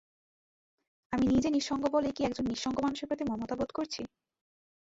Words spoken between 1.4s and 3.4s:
নিঃসঙ্গ বলেই কি একজন নিঃসঙ্গ মানুষের প্রতি